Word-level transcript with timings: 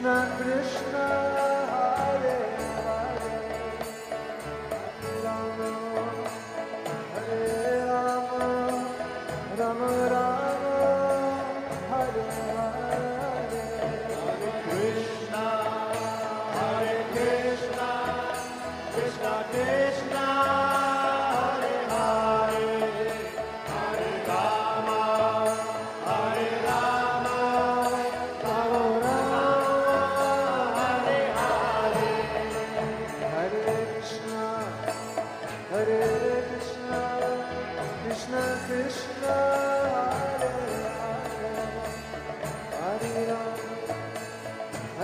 Krishna 0.00 0.34
Krishna 0.38 1.39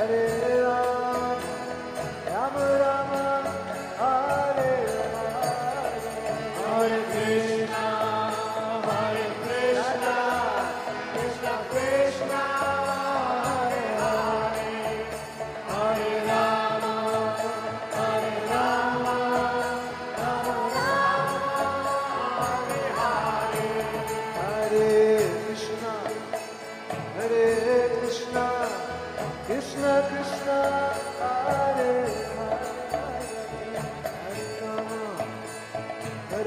Hare 0.06 0.45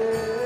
Hare 0.00 0.39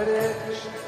Hare 0.00 0.79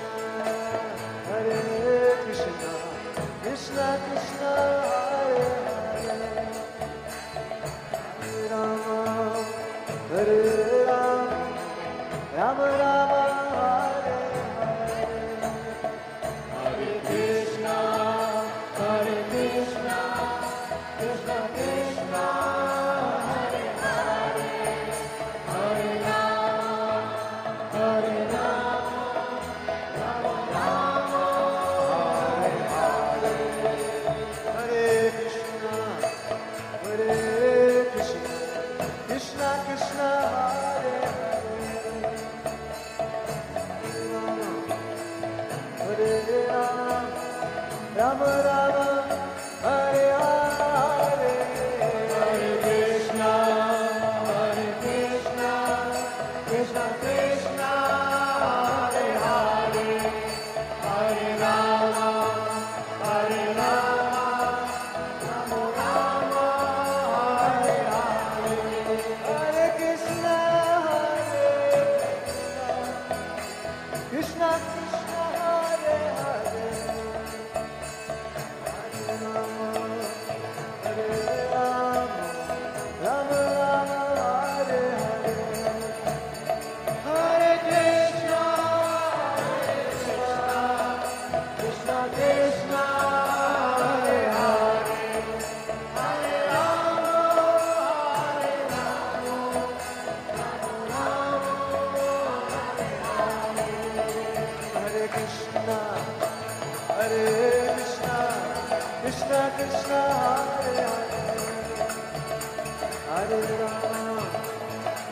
Hare 113.09 113.41
Rama, 113.61 114.27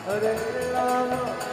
Hare 0.05 0.33
Rama. 0.73 1.50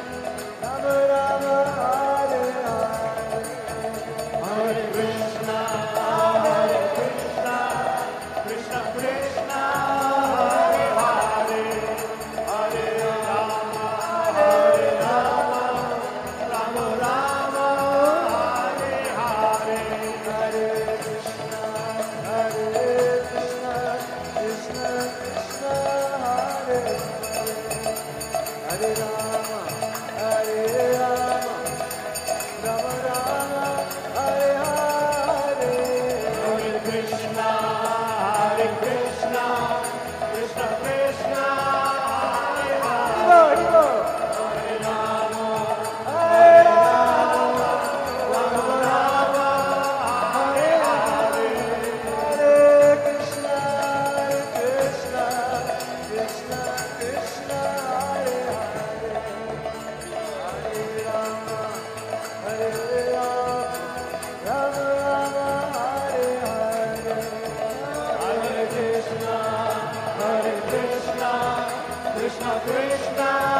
Bye. 73.19 73.58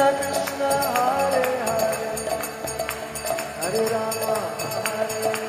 Krishna 0.00 0.70
Hare 0.96 1.44
Hare 1.60 2.12
Hare 3.60 3.82
Rama 3.92 4.34
Hare 4.96 5.39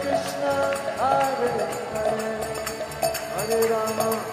Krishna, 0.00 0.54
Hare 0.98 1.50
Hare, 1.92 2.32
Hare 3.36 3.68
Rama. 3.70 4.23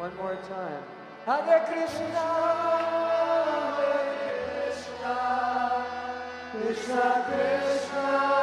One 0.00 0.16
more 0.16 0.34
time. 0.48 0.82
Hare 1.26 1.60
Krishna, 1.68 2.24
Hare 3.76 4.08
Krishna, 4.48 5.84
Krishna 6.52 7.04
Krishna. 7.28 8.39